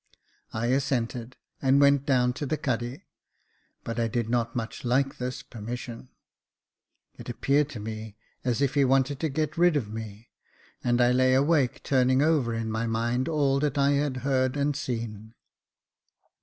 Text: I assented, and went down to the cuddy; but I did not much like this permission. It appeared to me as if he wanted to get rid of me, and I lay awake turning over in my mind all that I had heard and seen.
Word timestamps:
I 0.51 0.65
assented, 0.73 1.37
and 1.61 1.79
went 1.79 2.07
down 2.07 2.33
to 2.33 2.47
the 2.47 2.57
cuddy; 2.57 3.03
but 3.83 3.99
I 3.99 4.07
did 4.07 4.29
not 4.31 4.55
much 4.55 4.83
like 4.83 5.19
this 5.19 5.43
permission. 5.43 6.09
It 7.19 7.29
appeared 7.29 7.69
to 7.69 7.79
me 7.79 8.15
as 8.43 8.63
if 8.63 8.73
he 8.73 8.83
wanted 8.83 9.19
to 9.19 9.29
get 9.29 9.59
rid 9.59 9.77
of 9.77 9.93
me, 9.93 10.29
and 10.83 10.99
I 11.01 11.11
lay 11.11 11.35
awake 11.35 11.83
turning 11.83 12.23
over 12.23 12.51
in 12.55 12.71
my 12.71 12.87
mind 12.87 13.29
all 13.29 13.59
that 13.59 13.77
I 13.77 13.91
had 13.91 14.17
heard 14.25 14.57
and 14.57 14.75
seen. 14.75 15.35